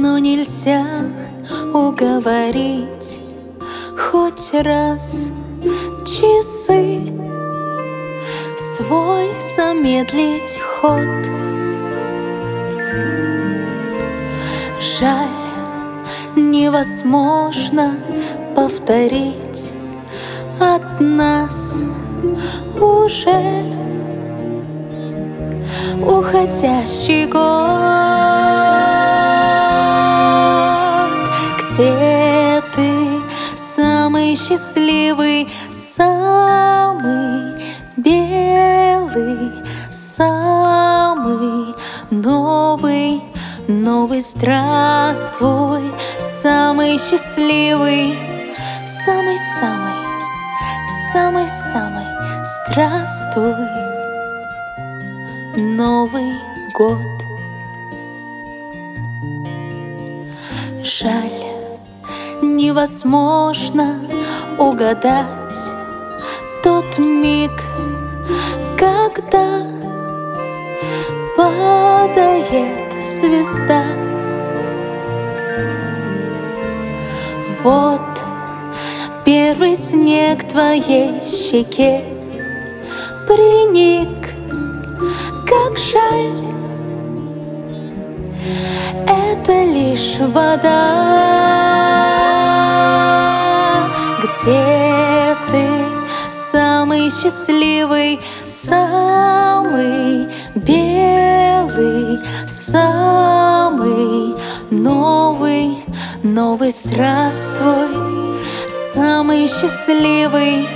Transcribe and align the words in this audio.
нельзя 0.00 0.84
уговорить 1.72 3.18
Хоть 3.96 4.52
раз 4.52 5.30
часы 6.04 7.12
Свой 8.76 9.30
замедлить 9.56 10.58
ход. 10.60 11.00
Жаль, 14.80 15.28
невозможно 16.36 17.94
повторить 18.56 19.72
От 20.58 21.00
нас 21.00 21.82
уже 22.80 23.64
уходящий 26.04 27.26
год 27.26 28.11
самый 34.22 34.36
счастливый, 34.36 35.48
самый 35.96 37.60
белый, 37.96 39.50
самый 39.90 41.74
новый, 42.10 43.22
новый 43.66 44.20
здравствуй, 44.20 45.92
самый 46.40 46.98
счастливый, 46.98 48.14
самый-самый, 49.04 49.98
самый-самый 51.12 52.06
здравствуй, 52.68 53.66
Новый 55.56 56.32
год. 56.78 56.98
Жаль, 60.84 61.41
невозможно 62.62 63.96
угадать 64.56 65.58
тот 66.62 66.96
миг, 66.98 67.50
когда 68.78 69.66
падает 71.36 72.92
звезда. 73.04 73.82
Вот 77.64 78.00
первый 79.24 79.74
снег 79.74 80.46
твоей 80.46 81.20
щеке 81.24 82.04
приник, 83.26 84.36
как 85.48 85.76
жаль. 85.78 86.44
Это 89.08 89.64
лишь 89.64 90.18
вода, 90.20 91.61
ты 94.44 95.86
самый 96.50 97.10
счастливый, 97.10 98.20
самый 98.44 100.28
белый, 100.56 102.18
самый 102.48 104.34
новый, 104.70 105.84
новый 106.24 106.70
здравствуй, 106.72 108.40
самый 108.92 109.46
счастливый, 109.46 110.68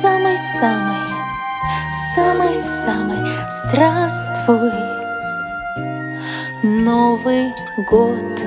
самый-самый, 0.00 0.96
самый-самый 2.16 3.22
здравствуй. 3.66 4.72
Новый 6.62 7.52
год. 7.90 8.37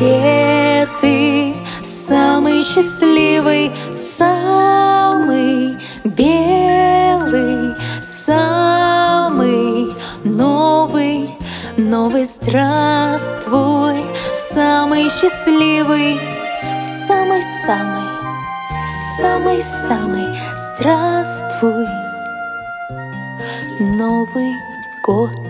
Где 0.00 0.88
ты 1.02 1.54
самый 1.82 2.62
счастливый, 2.62 3.70
самый 3.92 5.76
белый, 6.04 7.74
самый 8.00 9.94
новый, 10.24 11.36
новый 11.76 12.24
здравствуй, 12.24 14.02
самый 14.54 15.10
счастливый, 15.10 16.18
самый-самый, 17.06 18.08
самый-самый 19.20 20.34
здравствуй, 20.78 21.84
Новый 23.78 24.54
год. 25.04 25.49